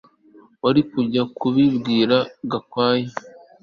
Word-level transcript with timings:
Wari 0.63 0.81
kujya 0.91 1.23
kubibwira 1.37 2.17
Gakwaya 2.51 3.11